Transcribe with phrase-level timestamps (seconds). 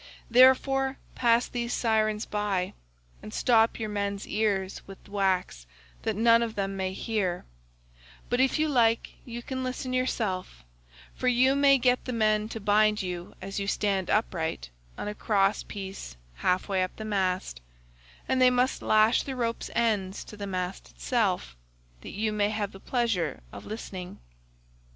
[0.31, 2.73] Therefore pass these Sirens by,
[3.21, 5.67] and stop your men's ears with wax
[6.01, 7.45] that none of them may hear;
[8.27, 10.63] but if you like you can listen yourself,
[11.13, 15.13] for you may get the men to bind you as you stand upright on a
[15.13, 17.61] cross piece half way up the mast,99
[18.27, 21.55] and they must lash the rope's ends to the mast itself,
[22.01, 24.17] that you may have the pleasure of listening.